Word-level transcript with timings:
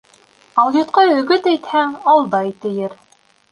Алйотҡа 0.63 1.03
өгөт 1.17 1.51
әйтһәң, 1.53 1.93
«алдай» 2.17 2.53
тиер 2.67 2.99